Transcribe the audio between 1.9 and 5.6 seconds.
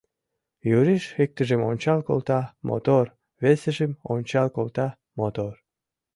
колта— мотор, весыжым ончал колта— мотор.